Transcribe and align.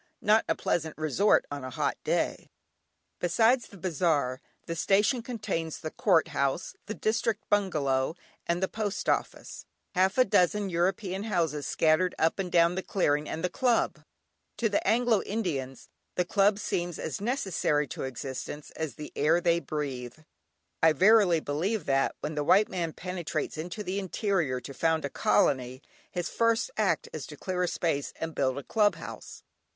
Not 0.23 0.45
a 0.49 0.55
pleasant 0.55 0.97
resort 0.97 1.45
on 1.51 1.63
a 1.63 1.69
hot 1.69 1.95
day. 2.03 2.49
Besides 3.19 3.67
the 3.67 3.77
bazaar, 3.77 4.41
the 4.65 4.75
station 4.75 5.21
contains 5.21 5.77
the 5.77 5.91
Court 5.91 6.29
House, 6.29 6.73
the 6.87 6.95
District 6.95 7.47
Bungalow, 7.51 8.15
and 8.47 8.63
the 8.63 8.67
Post 8.67 9.07
Office; 9.07 9.67
half 9.93 10.17
a 10.17 10.25
dozen 10.25 10.71
European 10.71 11.25
houses 11.25 11.67
scattered 11.67 12.15
up 12.17 12.39
and 12.39 12.51
down 12.51 12.73
the 12.73 12.81
clearing, 12.81 13.29
and 13.29 13.43
the 13.43 13.47
club. 13.51 13.99
To 14.57 14.69
the 14.69 14.81
Anglo 14.87 15.21
Indians 15.21 15.87
the 16.15 16.25
club 16.25 16.57
seems 16.57 16.97
as 16.97 17.21
necessary 17.21 17.87
to 17.89 18.01
existence 18.01 18.71
as 18.71 18.95
the 18.95 19.13
air 19.15 19.39
they 19.39 19.59
breathe. 19.59 20.17
I 20.81 20.93
verily 20.93 21.41
believe 21.41 21.85
that 21.85 22.15
when 22.21 22.33
the 22.33 22.43
white 22.43 22.69
man 22.69 22.91
penetrates 22.93 23.55
into 23.55 23.83
the 23.83 23.99
interior 23.99 24.59
to 24.61 24.73
found 24.73 25.05
a 25.05 25.11
colony, 25.11 25.83
his 26.09 26.27
first 26.27 26.71
act 26.75 27.07
is 27.13 27.27
to 27.27 27.37
clear 27.37 27.61
a 27.61 27.67
space 27.67 28.13
and 28.19 28.33
build 28.33 28.57
a 28.57 28.63
club 28.63 28.95
house. 28.95 29.43